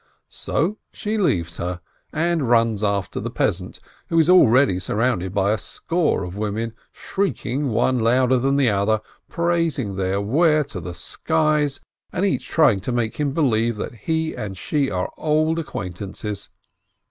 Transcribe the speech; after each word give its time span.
So 0.29 0.79
she 0.91 1.19
leaves 1.19 1.57
her, 1.57 1.79
and 2.11 2.49
runs 2.49 2.83
after 2.83 3.19
the 3.19 3.29
peasant, 3.29 3.79
who 4.09 4.17
is 4.17 4.31
already 4.31 4.79
surrounded 4.79 5.31
by 5.31 5.51
a 5.51 5.59
score 5.59 6.23
of 6.23 6.35
women, 6.35 6.73
shrieking, 6.91 7.69
one 7.69 7.99
louder 7.99 8.39
than 8.39 8.55
the 8.55 8.71
other, 8.71 9.01
praising 9.29 9.97
their 9.97 10.19
ware 10.19 10.63
to 10.63 10.81
the 10.81 10.95
skies, 10.95 11.81
and 12.11 12.25
each 12.25 12.47
trying 12.47 12.79
to 12.79 12.91
make 12.91 13.17
him 13.17 13.31
believe 13.31 13.77
that 13.77 13.93
he 13.93 14.33
and 14.35 14.57
she 14.57 14.89
are 14.89 15.11
old 15.19 15.59
acquaintances. 15.59 16.49